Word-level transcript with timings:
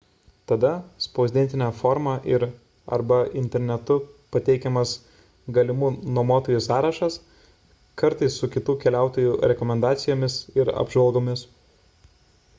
tada 0.51 0.69
spausdintine 1.05 1.65
forma 1.79 2.13
ir 2.29 2.45
arba 2.95 3.17
internetu 3.41 3.97
pateikiamas 4.35 4.93
galimų 5.57 5.89
nuomotojų 6.15 6.61
sąrašas 6.67 7.17
kartais 8.03 8.39
su 8.43 8.49
kitų 8.55 8.75
keliautojų 8.85 9.35
rekomendacijomis 9.53 10.39
ir 10.63 10.73
apžvalgomis 10.85 11.45